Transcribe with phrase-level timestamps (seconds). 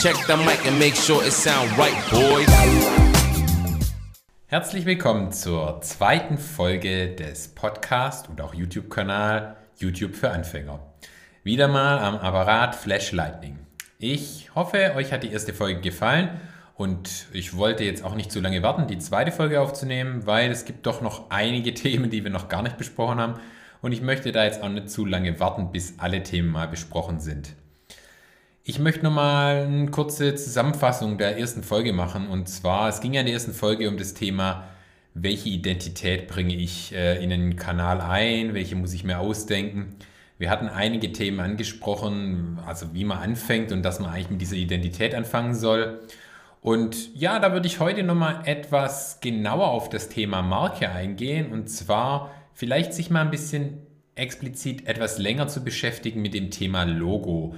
[0.00, 2.48] Check the mic and make sure it sound right, boys.
[4.46, 10.80] Herzlich willkommen zur zweiten Folge des Podcast und auch YouTube-Kanal YouTube für Anfänger.
[11.44, 13.58] Wieder mal am Apparat Flash Lightning.
[13.98, 16.30] Ich hoffe, euch hat die erste Folge gefallen
[16.76, 20.64] und ich wollte jetzt auch nicht zu lange warten, die zweite Folge aufzunehmen, weil es
[20.64, 23.34] gibt doch noch einige Themen, die wir noch gar nicht besprochen haben
[23.82, 27.20] und ich möchte da jetzt auch nicht zu lange warten, bis alle Themen mal besprochen
[27.20, 27.54] sind.
[28.70, 32.28] Ich möchte nochmal eine kurze Zusammenfassung der ersten Folge machen.
[32.28, 34.62] Und zwar, es ging ja in der ersten Folge um das Thema,
[35.12, 39.96] welche Identität bringe ich äh, in den Kanal ein, welche muss ich mir ausdenken.
[40.38, 44.54] Wir hatten einige Themen angesprochen, also wie man anfängt und dass man eigentlich mit dieser
[44.54, 46.02] Identität anfangen soll.
[46.60, 51.50] Und ja, da würde ich heute nochmal etwas genauer auf das Thema Marke eingehen.
[51.50, 53.78] Und zwar vielleicht sich mal ein bisschen
[54.14, 57.56] explizit etwas länger zu beschäftigen mit dem Thema Logo.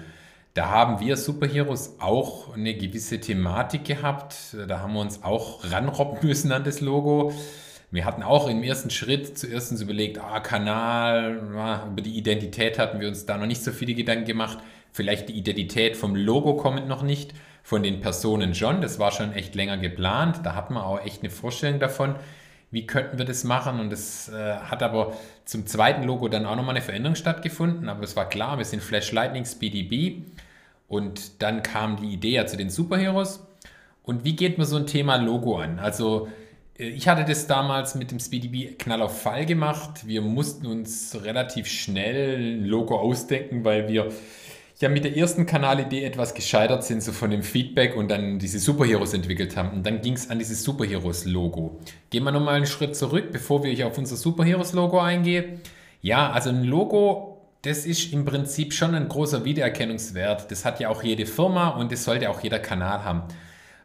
[0.54, 4.54] Da haben wir Superheroes auch eine gewisse Thematik gehabt.
[4.68, 7.32] Da haben wir uns auch ranrobben müssen an das Logo.
[7.90, 12.78] Wir hatten auch im ersten Schritt zuerst uns überlegt, ah, Kanal, ja, über die Identität
[12.78, 14.58] hatten wir uns da noch nicht so viele Gedanken gemacht.
[14.92, 18.82] Vielleicht die Identität vom Logo kommt noch nicht, von den Personen schon.
[18.82, 20.40] Das war schon echt länger geplant.
[20.42, 22.16] Da hatten wir auch echt eine Vorstellung davon,
[22.72, 23.78] wie könnten wir das machen.
[23.78, 25.12] Und es äh, hat aber
[25.44, 27.88] zum zweiten Logo dann auch nochmal eine Veränderung stattgefunden.
[27.88, 30.24] Aber es war klar, wir sind Flash Lightning SpeedyB.
[30.88, 33.46] Und dann kam die Idee ja zu den Superheroes.
[34.02, 35.78] Und wie geht man so ein Thema Logo an?
[35.78, 36.28] Also
[36.78, 40.06] äh, ich hatte das damals mit dem SpeedyB Knall auf Fall gemacht.
[40.06, 44.10] Wir mussten uns relativ schnell ein Logo ausdenken, weil wir
[44.80, 48.58] ja mit der ersten Kanalidee etwas gescheitert sind, so von dem Feedback und dann diese
[48.58, 49.70] Superheroes entwickelt haben.
[49.70, 51.80] Und dann ging es an dieses Superheroes-Logo.
[52.10, 55.60] Gehen wir nochmal einen Schritt zurück, bevor wir auf unser Superheroes-Logo eingehen.
[56.00, 60.50] Ja, also ein Logo das ist im Prinzip schon ein großer Wiedererkennungswert.
[60.50, 63.22] Das hat ja auch jede Firma und das sollte auch jeder Kanal haben.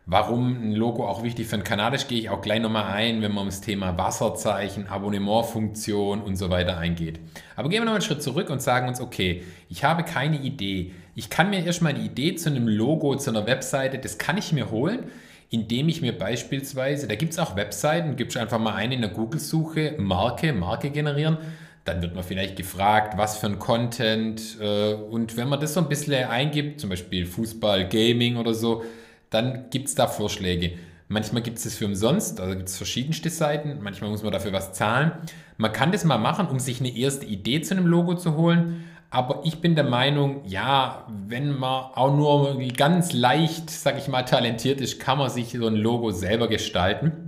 [0.10, 3.22] Warum ein Logo auch wichtig für einen Kanal ist, gehe ich auch gleich nochmal ein,
[3.22, 7.20] wenn man ums Thema Wasserzeichen, Abonnementfunktion und so weiter eingeht.
[7.58, 10.94] Aber gehen wir noch einen Schritt zurück und sagen uns, okay, ich habe keine Idee.
[11.14, 14.54] Ich kann mir erstmal die Idee zu einem Logo, zu einer Webseite, das kann ich
[14.54, 15.12] mir holen,
[15.50, 19.10] indem ich mir beispielsweise, da gibt es auch Webseiten, gibst einfach mal eine in der
[19.10, 21.38] Google-Suche, Marke, Marke generieren
[21.84, 24.58] dann wird man vielleicht gefragt, was für ein Content.
[24.60, 28.84] Äh, und wenn man das so ein bisschen eingibt, zum Beispiel Fußball, Gaming oder so,
[29.30, 30.73] dann gibt es da Vorschläge.
[31.10, 33.80] Manchmal gibt es das für umsonst, also gibt es verschiedenste Seiten.
[33.82, 35.14] Manchmal muss man dafür was zahlen.
[35.58, 38.83] Man kann das mal machen, um sich eine erste Idee zu einem Logo zu holen.
[39.10, 44.23] Aber ich bin der Meinung, ja, wenn man auch nur ganz leicht, sag ich mal,
[44.23, 47.27] talentiert ist, kann man sich so ein Logo selber gestalten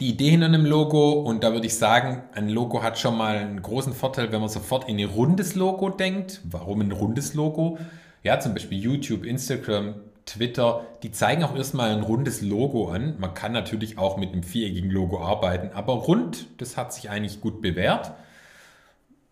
[0.00, 3.36] die Idee hinter einem Logo und da würde ich sagen, ein Logo hat schon mal
[3.36, 6.40] einen großen Vorteil, wenn man sofort in ein rundes Logo denkt.
[6.44, 7.78] Warum ein rundes Logo?
[8.22, 9.96] Ja, zum Beispiel YouTube, Instagram,
[10.30, 13.16] Twitter, die zeigen auch erstmal ein rundes Logo an.
[13.18, 17.40] Man kann natürlich auch mit einem viereckigen Logo arbeiten, aber rund, das hat sich eigentlich
[17.40, 18.12] gut bewährt.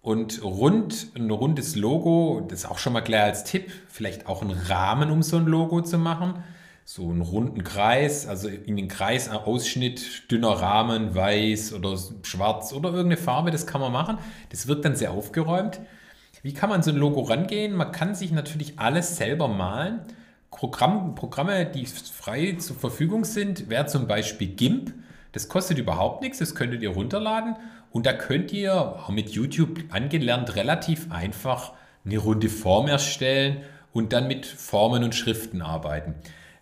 [0.03, 4.43] Und rund, ein rundes Logo, das ist auch schon mal klar als Tipp, vielleicht auch
[4.43, 6.43] einen Rahmen, um so ein Logo zu machen
[6.91, 13.19] so einen runden Kreis, also in den Kreisausschnitt, dünner Rahmen, weiß oder schwarz oder irgendeine
[13.19, 14.17] Farbe, das kann man machen.
[14.49, 15.81] Das wird dann sehr aufgeräumt.
[16.43, 17.75] Wie kann man so ein Logo rangehen?
[17.75, 20.01] Man kann sich natürlich alles selber malen.
[20.51, 24.93] Programm, Programme, die frei zur Verfügung sind, wäre zum Beispiel GIMP.
[25.33, 27.57] Das kostet überhaupt nichts, das könntet ihr runterladen
[27.91, 31.73] und da könnt ihr mit YouTube angelernt relativ einfach
[32.05, 33.59] eine runde Form erstellen
[33.93, 36.15] und dann mit Formen und Schriften arbeiten.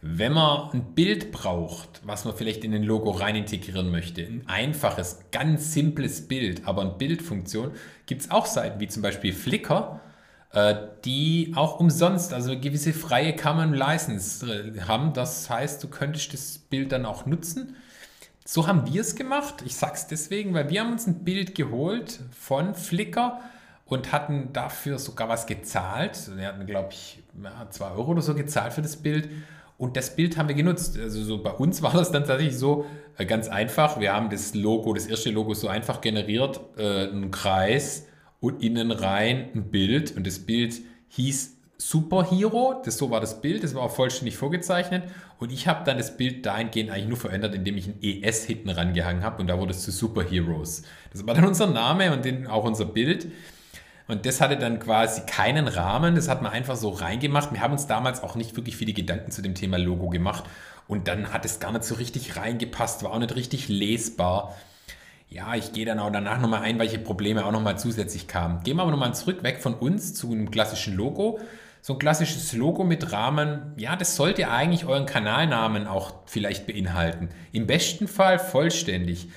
[0.02, 4.42] Wenn man ein Bild braucht, was man vielleicht in ein Logo rein integrieren möchte, ein
[4.46, 7.72] einfaches, ganz simples Bild, aber eine Bildfunktion,
[8.06, 10.00] gibt es auch Seiten wie zum Beispiel Flickr,
[11.04, 15.12] die auch umsonst, also eine gewisse freie Common License äh, haben.
[15.12, 17.76] Das heißt, du könntest das Bild dann auch nutzen.
[18.44, 19.62] So haben wir es gemacht.
[19.66, 23.40] Ich sage es deswegen, weil wir haben uns ein Bild geholt von Flickr
[23.84, 26.30] und hatten dafür sogar was gezahlt.
[26.36, 27.22] Wir hatten, glaube ich,
[27.70, 29.28] 2 Euro oder so gezahlt für das Bild
[29.78, 30.98] und das Bild haben wir genutzt.
[30.98, 32.86] Also so bei uns war das dann tatsächlich so
[33.18, 34.00] äh, ganz einfach.
[34.00, 38.06] Wir haben das Logo, das erste Logo so einfach generiert, äh, einen Kreis
[38.40, 40.16] und innen rein ein Bild.
[40.16, 42.80] Und das Bild hieß Superhero.
[42.84, 43.62] Das so war das Bild.
[43.64, 45.04] Das war auch vollständig vorgezeichnet.
[45.38, 48.70] Und ich habe dann das Bild dahingehend eigentlich nur verändert, indem ich ein ES hinten
[48.70, 49.40] rangehangen habe.
[49.40, 50.82] Und da wurde es zu Superheroes.
[51.12, 53.28] Das war dann unser Name und den, auch unser Bild.
[54.08, 57.52] Und das hatte dann quasi keinen Rahmen, das hat man einfach so reingemacht.
[57.52, 60.44] Wir haben uns damals auch nicht wirklich viele Gedanken zu dem Thema Logo gemacht.
[60.86, 64.54] Und dann hat es gar nicht so richtig reingepasst, war auch nicht richtig lesbar.
[65.28, 68.62] Ja, ich gehe dann auch danach nochmal ein, welche Probleme auch nochmal zusätzlich kamen.
[68.62, 71.40] Gehen wir aber nochmal zurück, weg von uns zu einem klassischen Logo.
[71.82, 77.28] so ein klassisches Logo mit Rahmen, ja, das sollte eigentlich euren Kanalnamen auch vielleicht beinhalten.
[77.52, 79.28] Im besten Fall vollständig.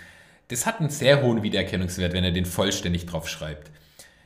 [0.48, 3.70] Das hat einen sehr hohen Wiedererkennungswert, wenn ihr den vollständig drauf schreibt.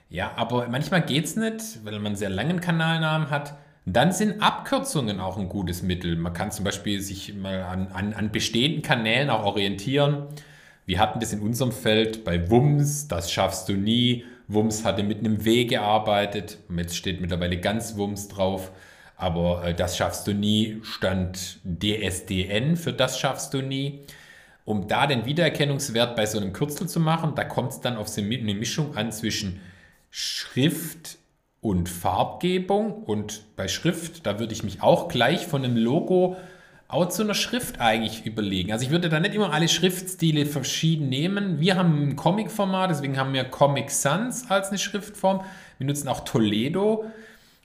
[0.09, 3.55] Ja, aber manchmal geht es nicht, weil man einen sehr langen Kanalnamen hat.
[3.85, 6.15] Dann sind Abkürzungen auch ein gutes Mittel.
[6.15, 10.27] Man kann zum Beispiel sich mal an, an, an bestehenden Kanälen auch orientieren.
[10.85, 15.19] Wir hatten das in unserem Feld bei WUMS, das schaffst du nie Wums hatte mit
[15.19, 16.59] einem W gearbeitet.
[16.75, 18.71] Jetzt steht mittlerweile ganz Wums drauf.
[19.15, 24.01] Aber äh, das schaffst du nie, stand DSDN für das schaffst du nie.
[24.65, 28.07] Um da den Wiedererkennungswert bei so einem Kürzel zu machen, da kommt es dann auf
[28.17, 29.59] eine Mischung an zwischen
[30.09, 31.17] Schrift
[31.59, 33.03] und Farbgebung.
[33.03, 36.37] Und bei Schrift, da würde ich mich auch gleich von einem Logo
[36.87, 38.71] auch zu einer Schrift eigentlich überlegen.
[38.71, 41.59] Also ich würde da nicht immer alle Schriftstile verschieden nehmen.
[41.59, 45.41] Wir haben ein Comic-Format, deswegen haben wir Comic Sans als eine Schriftform.
[45.79, 47.05] Wir nutzen auch Toledo.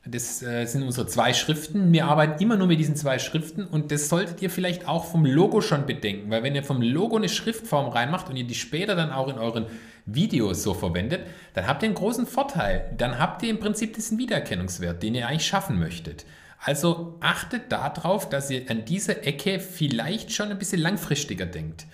[0.07, 1.93] Das äh, sind unsere zwei Schriften.
[1.93, 5.27] Wir arbeiten immer nur mit diesen zwei Schriften und das solltet ihr vielleicht auch vom
[5.27, 8.95] Logo schon bedenken, weil wenn ihr vom Logo eine Schriftform reinmacht und ihr die später
[8.95, 9.67] dann auch in euren
[10.07, 12.91] Videos so verwendet, dann habt ihr einen großen Vorteil.
[12.97, 16.25] Dann habt ihr im Prinzip diesen Wiedererkennungswert, den ihr eigentlich schaffen möchtet.
[16.61, 21.87] Also achtet darauf, dass ihr an dieser Ecke vielleicht schon ein bisschen langfristiger denkt.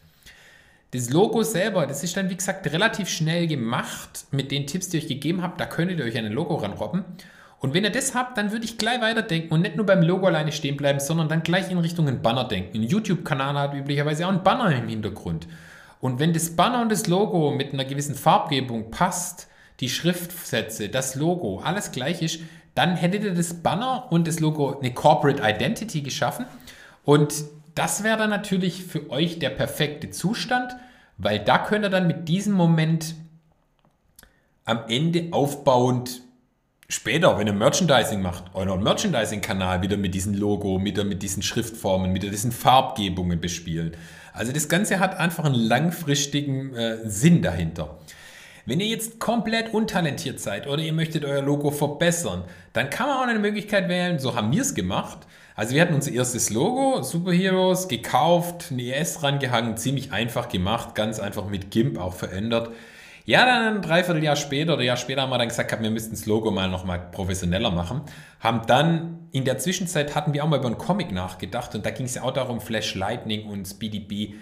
[0.92, 4.98] Das Logo selber, das ist dann wie gesagt relativ schnell gemacht mit den Tipps, die
[4.98, 5.54] ich euch gegeben habe.
[5.58, 7.04] Da könntet ihr euch ein Logo ranrobben.
[7.58, 10.26] Und wenn ihr das habt, dann würde ich gleich weiterdenken und nicht nur beim Logo
[10.26, 12.78] alleine stehen bleiben, sondern dann gleich in Richtung ein Banner denken.
[12.78, 15.48] Ein YouTube-Kanal hat üblicherweise auch einen Banner im Hintergrund.
[16.00, 19.48] Und wenn das Banner und das Logo mit einer gewissen Farbgebung passt,
[19.80, 22.40] die Schriftsätze, das Logo, alles gleich ist,
[22.74, 26.46] dann hättet ihr das Banner und das Logo eine Corporate Identity geschaffen.
[27.04, 27.44] Und
[27.74, 30.74] das wäre dann natürlich für euch der perfekte Zustand,
[31.18, 33.14] weil da könnt ihr dann mit diesem Moment
[34.64, 36.22] am Ende aufbauend
[36.88, 42.12] später, wenn ihr Merchandising macht, euren Merchandising-Kanal wieder mit diesem Logo, wieder mit diesen Schriftformen,
[42.12, 43.96] mit diesen Farbgebungen bespielen.
[44.32, 47.98] Also das Ganze hat einfach einen langfristigen äh, Sinn dahinter.
[48.66, 53.18] Wenn ihr jetzt komplett untalentiert seid oder ihr möchtet euer Logo verbessern, dann kann man
[53.18, 55.18] auch eine Möglichkeit wählen, so haben wir es gemacht.
[55.54, 61.20] Also wir hatten unser erstes Logo, Superheroes, gekauft, ein ES rangehangen, ziemlich einfach gemacht, ganz
[61.20, 62.70] einfach mit GIMP auch verändert.
[63.26, 66.24] Ja, dann ein Dreivierteljahr später oder Jahr später haben wir dann gesagt, wir müssten das
[66.24, 68.00] Logo mal nochmal professioneller machen.
[68.40, 71.90] Haben dann, in der Zwischenzeit hatten wir auch mal über einen Comic nachgedacht und da
[71.90, 74.34] ging es ja auch darum, Flash Lightning und Speedy B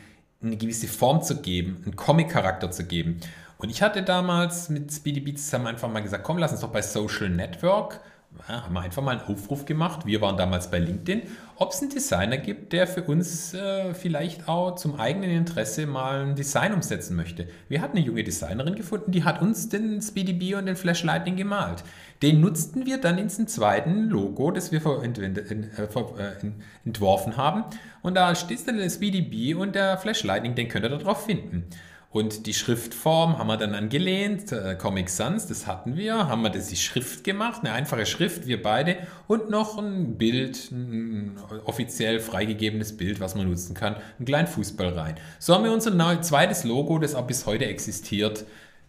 [0.42, 3.20] eine gewisse Form zu geben, einen Comic-Charakter zu geben.
[3.62, 6.72] Und ich hatte damals mit Speedy Beats zusammen einfach mal gesagt, komm, lass uns doch
[6.72, 8.00] bei Social Network,
[8.48, 10.04] ja, haben wir einfach mal einen Aufruf gemacht.
[10.04, 11.22] Wir waren damals bei LinkedIn,
[11.56, 16.24] ob es einen Designer gibt, der für uns äh, vielleicht auch zum eigenen Interesse mal
[16.24, 17.46] ein Design umsetzen möchte.
[17.68, 21.04] Wir hatten eine junge Designerin gefunden, die hat uns den Speedy Bee und den Flash
[21.04, 21.84] Lightning gemalt.
[22.22, 26.50] Den nutzten wir dann in diesem zweiten Logo, das wir äh, äh,
[26.84, 27.64] entworfen haben.
[28.00, 31.26] Und da steht der Speedy Bee und der Flash Lightning, den könnt ihr da drauf
[31.26, 31.66] finden.
[32.12, 36.50] Und die Schriftform haben wir dann angelehnt, äh, Comic Sans, das hatten wir, haben wir
[36.50, 38.98] das die Schrift gemacht, eine einfache Schrift, wir beide,
[39.28, 44.90] und noch ein Bild, ein offiziell freigegebenes Bild, was man nutzen kann, einen kleinen Fußball
[44.90, 45.14] rein.
[45.38, 48.44] So haben wir unser zweites Logo, das auch bis heute existiert,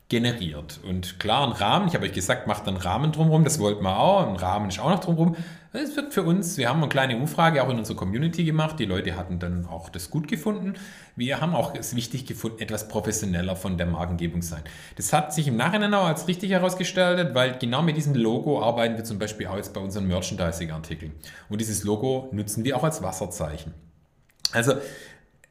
[0.10, 0.80] generiert.
[0.88, 3.98] Und klar, ein Rahmen, ich habe euch gesagt, macht einen Rahmen drumherum, das wollten wir
[3.98, 5.36] auch, ein Rahmen ist auch noch drumherum.
[5.76, 8.78] Es wird für uns, wir haben eine kleine Umfrage auch in unserer Community gemacht.
[8.78, 10.76] Die Leute hatten dann auch das gut gefunden.
[11.16, 14.62] Wir haben auch es wichtig gefunden, etwas professioneller von der Markengebung sein.
[14.98, 18.98] Das hat sich im Nachhinein auch als richtig herausgestellt, weil genau mit diesem Logo arbeiten
[18.98, 21.14] wir zum Beispiel auch jetzt bei unseren Merchandising-Artikeln.
[21.50, 23.74] Und dieses Logo nutzen wir auch als Wasserzeichen.
[24.52, 24.74] Also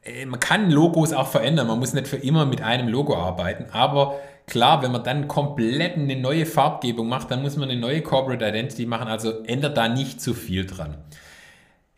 [0.03, 1.67] äh, man kann Logos auch verändern.
[1.67, 5.97] Man muss nicht für immer mit einem Logo arbeiten, aber Klar, wenn man dann komplett
[5.97, 9.89] eine neue Farbgebung macht, dann muss man eine neue Corporate Identity machen, also ändert da
[9.89, 10.99] nicht zu viel dran.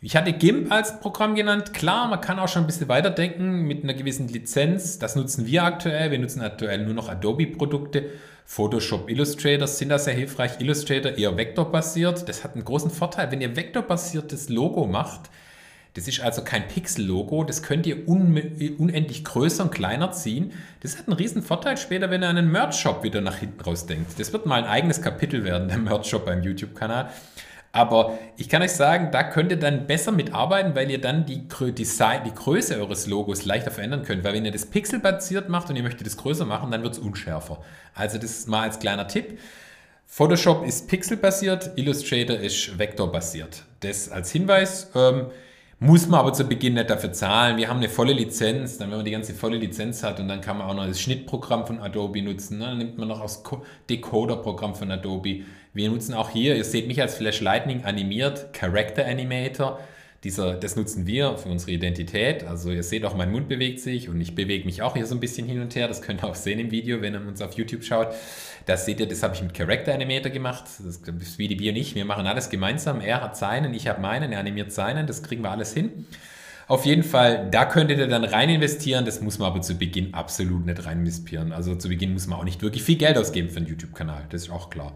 [0.01, 1.73] Ich hatte GIMP als Programm genannt.
[1.73, 4.99] Klar, man kann auch schon ein bisschen weiterdenken mit einer gewissen Lizenz.
[4.99, 6.11] Das nutzen wir aktuell.
[6.11, 8.11] Wir nutzen aktuell nur noch Adobe-Produkte.
[8.45, 10.61] Photoshop, Illustrator sind da sehr hilfreich.
[10.61, 12.29] Illustrator eher vektorbasiert.
[12.29, 13.33] Das hat einen großen Vorteil.
[13.33, 15.31] Wenn ihr vektorbasiertes Logo macht,
[15.95, 18.37] das ist also kein Pixel-Logo, das könnt ihr un
[18.79, 20.53] unendlich größer und kleiner ziehen.
[20.81, 24.19] Das hat einen riesen Vorteil später, wenn ihr einen Merch-Shop wieder nach hinten raus denkt.
[24.19, 27.11] Das wird mal ein eigenes Kapitel werden, der Merch-Shop beim YouTube-Kanal.
[27.71, 31.47] Aber ich kann euch sagen, da könnt ihr dann besser mitarbeiten, weil ihr dann die,
[31.73, 34.25] Design, die Größe eures Logos leichter verändern könnt.
[34.25, 36.99] Weil wenn ihr das pixelbasiert macht und ihr möchtet es größer machen, dann wird es
[37.01, 37.59] unschärfer.
[37.95, 39.39] Also das ist mal als kleiner Tipp.
[40.07, 43.65] Photoshop ist pixelbasiert, Illustrator ist vektorbasiert.
[43.81, 44.91] Das als Hinweis.
[44.95, 45.27] Ähm,
[45.81, 47.57] muss man aber zu Beginn nicht dafür zahlen.
[47.57, 48.79] Wir haben eine volle Lizenz.
[48.79, 51.01] Dann, wenn man die ganze volle Lizenz hat und dann kann man auch noch das
[51.01, 52.59] Schnittprogramm von Adobe nutzen.
[52.59, 52.67] Ne?
[52.67, 53.43] Dann nimmt man noch das
[53.91, 55.43] Decoder-Programm von Adobe.
[55.73, 59.81] Wir nutzen auch hier, ihr seht mich als Flash Lightning animiert, Character Animator.
[60.25, 62.45] Dieser, das nutzen wir für unsere Identität.
[62.45, 65.15] Also ihr seht auch, mein Mund bewegt sich und ich bewege mich auch hier so
[65.15, 65.87] ein bisschen hin und her.
[65.87, 68.09] Das könnt ihr auch sehen im Video, wenn ihr uns auf YouTube schaut.
[68.65, 70.65] Das seht ihr, das habe ich mit Character Animator gemacht.
[70.83, 71.95] Das ist wie die Bio nicht.
[71.95, 73.03] Wir machen alles gemeinsam.
[73.03, 75.07] Er hat seinen, ich habe meinen, er animiert seinen.
[75.07, 76.07] Das kriegen wir alles hin.
[76.69, 79.05] Auf jeden Fall, da könntet ihr dann rein investieren.
[79.05, 81.53] Das muss man aber zu Beginn absolut nicht rein investieren.
[81.53, 84.25] Also zu Beginn muss man auch nicht wirklich viel Geld ausgeben für einen YouTube-Kanal.
[84.31, 84.93] Das ist auch klar.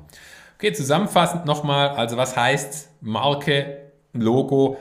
[0.57, 1.91] Okay, zusammenfassend nochmal.
[1.91, 3.77] Also was heißt Marke,
[4.15, 4.79] Logo?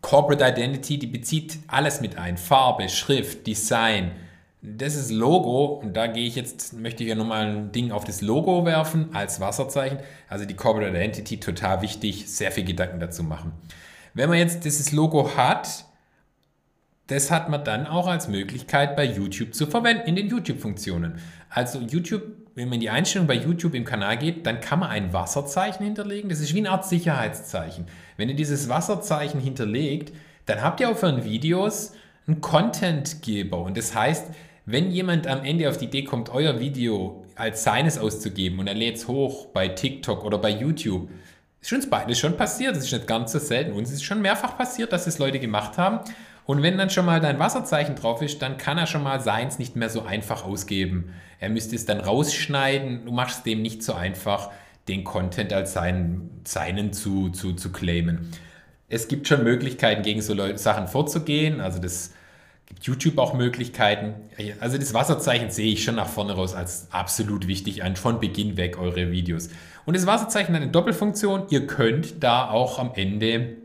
[0.00, 2.36] Corporate Identity, die bezieht alles mit ein.
[2.36, 4.12] Farbe, Schrift, Design.
[4.62, 8.04] Das ist Logo und da gehe ich jetzt, möchte ich ja nochmal ein Ding auf
[8.04, 9.98] das Logo werfen als Wasserzeichen.
[10.28, 13.52] Also die Corporate Identity, total wichtig, sehr viel Gedanken dazu machen.
[14.14, 15.84] Wenn man jetzt dieses Logo hat,
[17.08, 21.18] das hat man dann auch als Möglichkeit bei YouTube zu verwenden, in den YouTube-Funktionen.
[21.50, 22.22] Also YouTube,
[22.54, 25.84] wenn man in die Einstellung bei YouTube im Kanal geht, dann kann man ein Wasserzeichen
[25.84, 26.30] hinterlegen.
[26.30, 27.86] Das ist wie eine Art Sicherheitszeichen.
[28.16, 30.12] Wenn ihr dieses Wasserzeichen hinterlegt,
[30.46, 31.92] dann habt ihr auf euren Videos
[32.26, 33.58] einen Contentgeber.
[33.58, 34.26] Und das heißt,
[34.66, 38.74] wenn jemand am Ende auf die Idee kommt, euer Video als seines auszugeben und er
[38.74, 41.08] lädt es hoch bei TikTok oder bei YouTube,
[41.60, 42.76] ist uns beides schon passiert.
[42.76, 43.72] Das ist nicht ganz so selten.
[43.72, 46.00] Uns ist schon mehrfach passiert, dass es Leute gemacht haben.
[46.46, 49.58] Und wenn dann schon mal dein Wasserzeichen drauf ist, dann kann er schon mal seins
[49.58, 51.14] nicht mehr so einfach ausgeben.
[51.40, 53.06] Er müsste es dann rausschneiden.
[53.06, 54.50] Du machst dem nicht so einfach,
[54.88, 58.30] den Content als seinen, seinen zu, zu, zu claimen.
[58.88, 61.60] Es gibt schon Möglichkeiten, gegen so Sachen vorzugehen.
[61.60, 62.12] Also das
[62.66, 64.14] gibt YouTube auch Möglichkeiten.
[64.60, 68.58] Also das Wasserzeichen sehe ich schon nach vorne raus als absolut wichtig an, von Beginn
[68.58, 69.48] weg eure Videos.
[69.86, 71.44] Und das Wasserzeichen hat eine Doppelfunktion.
[71.48, 73.56] Ihr könnt da auch am Ende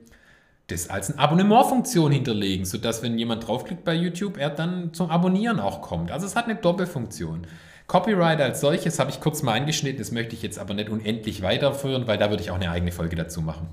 [0.72, 5.60] das als eine Abonnementfunktion hinterlegen, sodass wenn jemand draufklickt bei YouTube, er dann zum Abonnieren
[5.60, 6.12] auch kommt.
[6.12, 7.48] Also es hat eine Doppelfunktion.
[7.88, 11.42] Copyright als solches habe ich kurz mal angeschnitten, das möchte ich jetzt aber nicht unendlich
[11.42, 13.68] weiterführen, weil da würde ich auch eine eigene Folge dazu machen.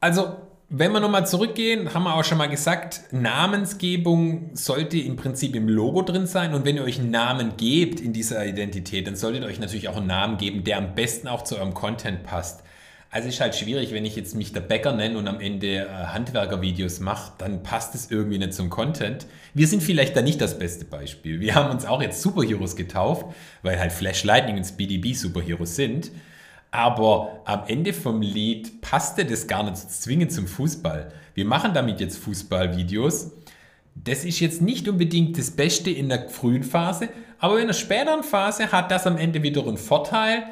[0.00, 0.36] Also
[0.74, 5.68] wenn wir nochmal zurückgehen, haben wir auch schon mal gesagt, Namensgebung sollte im Prinzip im
[5.68, 6.54] Logo drin sein.
[6.54, 9.90] Und wenn ihr euch einen Namen gebt in dieser Identität, dann solltet ihr euch natürlich
[9.90, 12.64] auch einen Namen geben, der am besten auch zu eurem Content passt.
[13.14, 15.86] Also ist halt schwierig, wenn ich jetzt mich der Bäcker nenne und am Ende äh,
[15.86, 19.26] Handwerkervideos mache, dann passt es irgendwie nicht zum Content.
[19.52, 21.38] Wir sind vielleicht da nicht das beste Beispiel.
[21.38, 23.26] Wir haben uns auch jetzt Superheroes getauft,
[23.60, 26.10] weil halt Flash Lightning und Speedy B Superheroes sind.
[26.70, 31.12] Aber am Ende vom Lied passte das gar nicht zwingend zum Fußball.
[31.34, 33.32] Wir machen damit jetzt Fußballvideos.
[33.94, 38.22] Das ist jetzt nicht unbedingt das Beste in der frühen Phase, aber in der späteren
[38.22, 40.44] Phase hat das am Ende wieder einen Vorteil.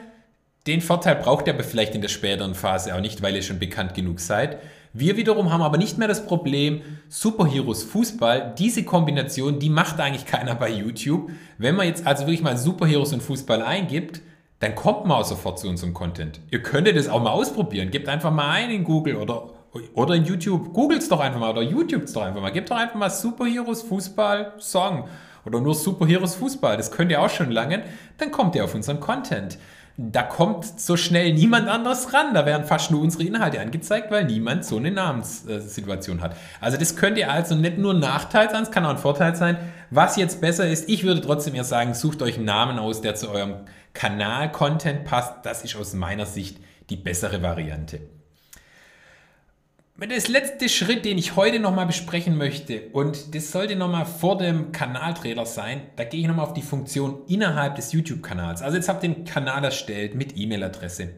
[0.67, 3.59] Den Vorteil braucht ihr aber vielleicht in der späteren Phase auch nicht, weil ihr schon
[3.59, 4.59] bekannt genug seid.
[4.93, 10.26] Wir wiederum haben aber nicht mehr das Problem, Superheroes Fußball, diese Kombination, die macht eigentlich
[10.26, 11.31] keiner bei YouTube.
[11.59, 14.21] Wenn man jetzt also wirklich mal Superheroes und Fußball eingibt,
[14.59, 16.40] dann kommt man auch sofort zu unserem Content.
[16.50, 17.90] Ihr könntet es auch mal ausprobieren.
[17.90, 19.50] Gebt einfach mal ein in Google oder,
[19.95, 20.75] oder in YouTube.
[20.75, 22.50] Googelt es doch einfach mal oder YouTube es doch einfach mal.
[22.50, 25.09] Gebt doch einfach mal Superheroes Fußball Song
[25.47, 26.76] oder nur Superheroes Fußball.
[26.76, 27.85] Das könnt ihr auch schon lange.
[28.19, 29.57] Dann kommt ihr auf unseren Content.
[30.02, 32.33] Da kommt so schnell niemand anderes ran.
[32.33, 36.37] Da werden fast nur unsere Inhalte angezeigt, weil niemand so eine Namenssituation hat.
[36.59, 39.37] Also das könnt ihr also nicht nur ein Nachteil sein, es kann auch ein Vorteil
[39.37, 39.59] sein.
[39.90, 43.14] Was jetzt besser ist, ich würde trotzdem eher sagen, sucht euch einen Namen aus, der
[43.14, 43.57] zu eurem
[43.92, 46.57] Kanal-Content passt, das ist aus meiner Sicht
[46.88, 48.00] die bessere Variante.
[50.09, 54.73] Das letzte Schritt, den ich heute nochmal besprechen möchte, und das sollte nochmal vor dem
[54.73, 58.62] Kanaltrailer sein, da gehe ich nochmal auf die Funktion innerhalb des YouTube-Kanals.
[58.62, 61.11] Also jetzt habt ihr den Kanal erstellt mit E-Mail-Adresse.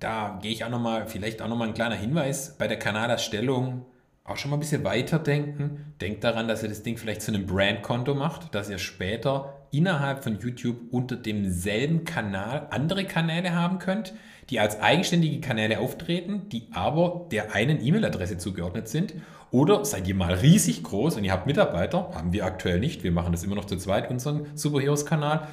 [0.00, 3.86] Da gehe ich auch nochmal, vielleicht auch nochmal ein kleiner Hinweis, bei der Kanalerstellung
[4.24, 5.94] auch schon mal ein bisschen weiterdenken.
[6.00, 10.22] Denkt daran, dass ihr das Ding vielleicht zu einem Brandkonto macht, dass ihr später innerhalb
[10.22, 14.14] von YouTube unter demselben Kanal andere Kanäle haben könnt,
[14.50, 19.14] die als eigenständige Kanäle auftreten, die aber der einen E-Mail-Adresse zugeordnet sind.
[19.50, 23.12] Oder seid ihr mal riesig groß und ihr habt Mitarbeiter, haben wir aktuell nicht, wir
[23.12, 25.46] machen das immer noch zu zweit, unseren Superheroes-Kanal.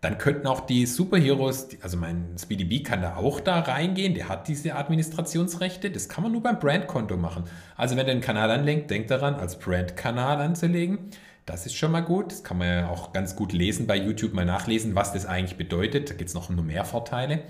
[0.00, 4.28] Dann könnten auch die Superheroes, also mein Speedy B kann da auch da reingehen, der
[4.28, 7.44] hat diese Administrationsrechte, das kann man nur beim Brandkonto machen.
[7.76, 11.10] Also wenn ihr den Kanal anlenkt, denkt daran, als Brandkanal anzulegen.
[11.46, 12.32] Das ist schon mal gut.
[12.32, 15.56] Das kann man ja auch ganz gut lesen bei YouTube, mal nachlesen, was das eigentlich
[15.56, 16.10] bedeutet.
[16.10, 17.42] Da gibt es noch nur mehr Vorteile.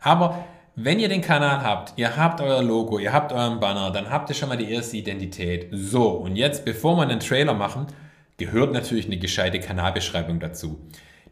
[0.00, 4.10] Aber wenn ihr den Kanal habt, ihr habt euer Logo, ihr habt euren Banner, dann
[4.10, 5.68] habt ihr schon mal die erste Identität.
[5.72, 7.88] So, und jetzt, bevor wir einen Trailer machen,
[8.36, 10.78] gehört natürlich eine gescheite Kanalbeschreibung dazu.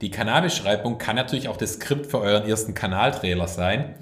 [0.01, 3.95] Die Kanalbeschreibung kann natürlich auch das Skript für euren ersten Kanaltrailer sein,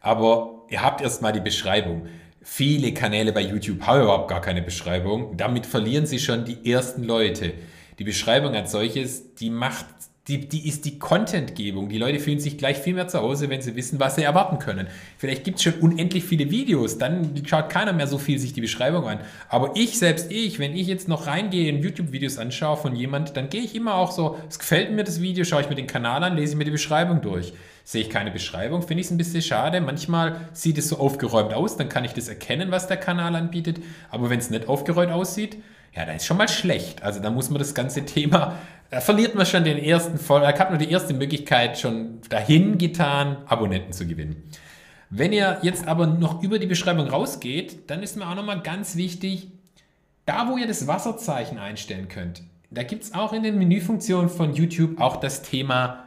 [0.00, 2.06] aber ihr habt erstmal die Beschreibung.
[2.42, 5.36] Viele Kanäle bei YouTube haben überhaupt gar keine Beschreibung.
[5.36, 7.54] Damit verlieren sie schon die ersten Leute.
[7.98, 9.86] Die Beschreibung als solches, die macht
[10.28, 11.88] die, die ist die Contentgebung.
[11.88, 14.60] Die Leute fühlen sich gleich viel mehr zu Hause, wenn sie wissen, was sie erwarten
[14.60, 14.86] können.
[15.18, 18.60] Vielleicht gibt es schon unendlich viele Videos, dann schaut keiner mehr so viel sich die
[18.60, 19.18] Beschreibung an.
[19.48, 23.48] Aber ich, selbst ich, wenn ich jetzt noch reingehe und YouTube-Videos anschaue von jemand, dann
[23.48, 26.22] gehe ich immer auch so, es gefällt mir das Video, schaue ich mir den Kanal
[26.22, 27.52] an, lese mir die Beschreibung durch.
[27.82, 29.80] Sehe ich keine Beschreibung, finde ich es ein bisschen schade.
[29.80, 33.80] Manchmal sieht es so aufgeräumt aus, dann kann ich das erkennen, was der Kanal anbietet.
[34.08, 35.56] Aber wenn es nicht aufgeräumt aussieht,
[35.94, 37.02] ja, dann ist schon mal schlecht.
[37.02, 38.56] Also da muss man das ganze Thema,
[38.92, 42.76] da verliert man schon den ersten Voll, da hat man die erste Möglichkeit schon dahin
[42.76, 44.42] getan, Abonnenten zu gewinnen.
[45.08, 48.94] Wenn ihr jetzt aber noch über die Beschreibung rausgeht, dann ist mir auch nochmal ganz
[48.94, 49.48] wichtig,
[50.26, 54.52] da wo ihr das Wasserzeichen einstellen könnt, da gibt es auch in den Menüfunktionen von
[54.52, 56.04] YouTube auch das Thema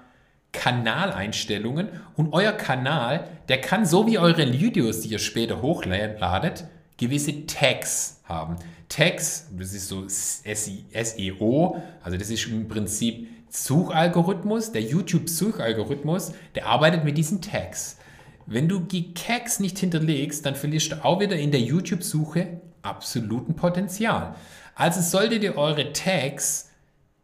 [0.51, 6.65] Kanaleinstellungen und euer Kanal, der kann so wie eure Videos, die ihr später hochladet,
[6.98, 8.58] gewisse Tags haben.
[8.90, 17.04] Tags, das ist so SEO, also das ist im Prinzip Suchalgorithmus, der YouTube-Suchalgorithmus, der arbeitet
[17.04, 17.98] mit diesen Tags.
[18.46, 23.56] Wenn du die Tags nicht hinterlegst, dann verlierst du auch wieder in der YouTube-Suche absoluten
[23.56, 24.36] Potenzial.
[24.75, 26.70] Also solltet ihr eure Tags,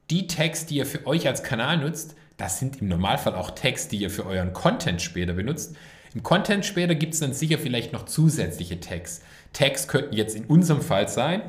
[0.10, 3.88] die Tags, die ihr für euch als Kanal nutzt, das sind im Normalfall auch Tags,
[3.88, 5.76] die ihr für euren Content später benutzt.
[6.14, 9.22] Im Content später gibt es dann sicher vielleicht noch zusätzliche Tags.
[9.54, 11.44] Tags könnten jetzt in unserem Fall sein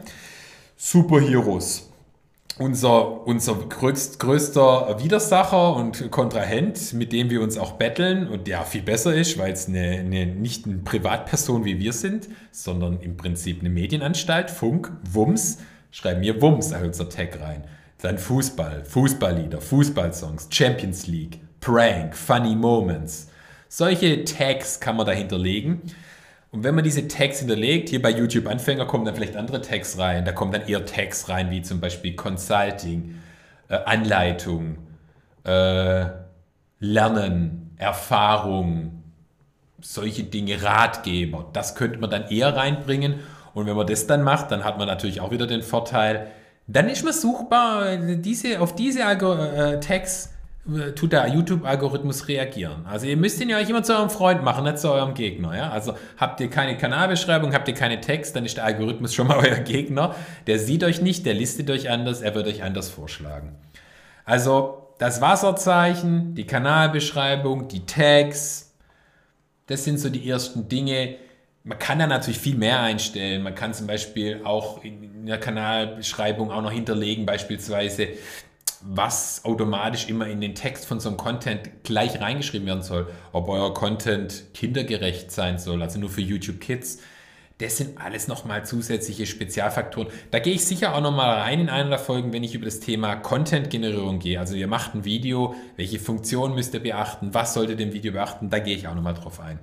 [0.76, 1.88] Superheroes.
[2.58, 8.64] Unser, unser größt, größter Widersacher und Kontrahent, mit dem wir uns auch betteln und der
[8.64, 13.16] viel besser ist, weil es eine, eine, nicht eine Privatperson wie wir sind, sondern im
[13.16, 15.58] Prinzip eine Medienanstalt, Funk, Wums,
[15.90, 17.64] schreiben wir Wums als unser Tag rein.
[18.02, 23.28] Dann Fußball, Fußballlieder, Fußballsongs, Champions League, Prank, Funny Moments.
[23.74, 25.80] Solche Tags kann man da hinterlegen.
[26.50, 29.96] Und wenn man diese Tags hinterlegt, hier bei YouTube Anfänger kommen dann vielleicht andere Tags
[29.96, 30.26] rein.
[30.26, 33.14] Da kommen dann eher Tags rein, wie zum Beispiel Consulting,
[33.70, 34.76] äh, Anleitung,
[35.44, 36.04] äh,
[36.80, 39.04] Lernen, Erfahrung,
[39.80, 41.48] solche Dinge, Ratgeber.
[41.54, 43.20] Das könnte man dann eher reinbringen.
[43.54, 46.26] Und wenn man das dann macht, dann hat man natürlich auch wieder den Vorteil,
[46.66, 47.96] dann ist man suchbar.
[47.96, 50.28] Diese, auf diese äh, Tags
[50.94, 52.86] tut der YouTube-Algorithmus reagieren.
[52.86, 55.56] Also ihr müsst ihn ja euch immer zu eurem Freund machen, nicht zu eurem Gegner.
[55.56, 55.70] Ja?
[55.70, 59.38] Also habt ihr keine Kanalbeschreibung, habt ihr keine Text, dann ist der Algorithmus schon mal
[59.44, 60.14] euer Gegner.
[60.46, 63.56] Der sieht euch nicht, der listet euch anders, er wird euch anders vorschlagen.
[64.24, 68.72] Also das Wasserzeichen, die Kanalbeschreibung, die Tags,
[69.66, 71.16] das sind so die ersten Dinge.
[71.64, 73.42] Man kann da natürlich viel mehr einstellen.
[73.42, 78.08] Man kann zum Beispiel auch in der Kanalbeschreibung auch noch hinterlegen, beispielsweise
[78.84, 83.08] was automatisch immer in den Text von so einem Content gleich reingeschrieben werden soll.
[83.32, 86.98] Ob euer Content kindergerecht sein soll, also nur für YouTube Kids.
[87.58, 90.08] Das sind alles nochmal zusätzliche Spezialfaktoren.
[90.30, 92.80] Da gehe ich sicher auch nochmal rein in einer der Folgen, wenn ich über das
[92.80, 94.40] Thema Content-Generierung gehe.
[94.40, 98.12] Also ihr macht ein Video, welche Funktionen müsst ihr beachten, was solltet ihr im Video
[98.12, 99.60] beachten, da gehe ich auch nochmal drauf ein.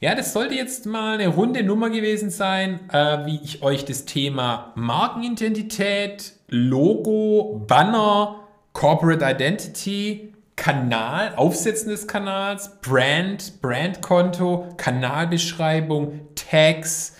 [0.00, 4.04] Ja, das sollte jetzt mal eine runde Nummer gewesen sein, äh, wie ich euch das
[4.04, 17.16] Thema Markenidentität, Logo, Banner, Corporate Identity, Kanal, Aufsetzen des Kanals, Brand, Brandkonto, Kanalbeschreibung, Tags.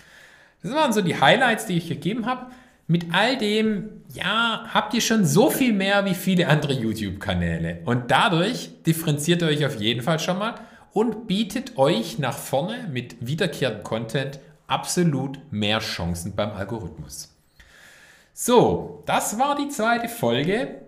[0.63, 2.45] Das waren so die Highlights, die ich gegeben habe.
[2.87, 7.79] Mit all dem, ja, habt ihr schon so viel mehr wie viele andere YouTube-Kanäle.
[7.83, 10.55] Und dadurch differenziert ihr euch auf jeden Fall schon mal
[10.93, 17.35] und bietet euch nach vorne mit wiederkehrendem Content absolut mehr Chancen beim Algorithmus.
[18.33, 20.81] So, das war die zweite Folge.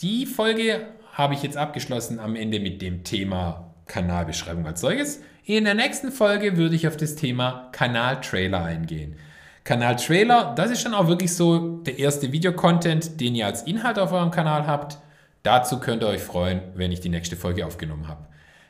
[0.00, 5.20] Die Folge habe ich jetzt abgeschlossen am Ende mit dem Thema Kanalbeschreibung als solches.
[5.44, 9.16] In der nächsten Folge würde ich auf das Thema Kanaltrailer eingehen.
[9.64, 14.12] Kanaltrailer, das ist dann auch wirklich so der erste Videocontent, den ihr als Inhalt auf
[14.12, 14.98] eurem Kanal habt.
[15.42, 18.27] Dazu könnt ihr euch freuen, wenn ich die nächste Folge aufgenommen habe.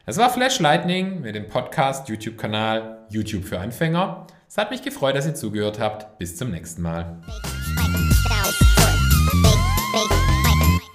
[0.09, 4.27] Das war Flash Lightning mit dem Podcast YouTube-Kanal YouTube für Anfänger.
[4.49, 6.19] Es hat mich gefreut, dass ihr zugehört habt.
[6.19, 7.21] Bis zum nächsten Mal.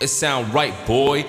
[0.01, 1.23] It sound right, boy.